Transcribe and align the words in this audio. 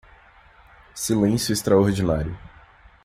Silêncio 0.95 1.53
extraordinário 1.53 2.35